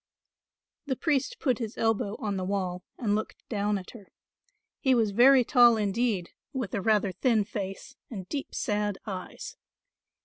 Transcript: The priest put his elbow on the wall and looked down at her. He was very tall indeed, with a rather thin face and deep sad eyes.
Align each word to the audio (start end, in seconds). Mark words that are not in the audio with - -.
The 0.87 0.95
priest 0.95 1.37
put 1.39 1.59
his 1.59 1.77
elbow 1.77 2.15
on 2.17 2.35
the 2.35 2.43
wall 2.43 2.83
and 2.97 3.13
looked 3.13 3.47
down 3.49 3.77
at 3.77 3.91
her. 3.91 4.11
He 4.79 4.95
was 4.95 5.11
very 5.11 5.43
tall 5.43 5.77
indeed, 5.77 6.31
with 6.53 6.73
a 6.73 6.81
rather 6.81 7.11
thin 7.11 7.43
face 7.43 7.95
and 8.09 8.27
deep 8.27 8.55
sad 8.55 8.97
eyes. 9.05 9.57